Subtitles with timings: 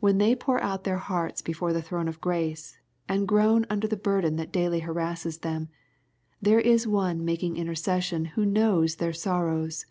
[0.00, 3.98] When they ix)iLr out their hearts before the throne of grace, and groan under the
[3.98, 5.68] burden that daily harasses them,
[6.40, 9.84] there is One making intercession who knows their sorrows.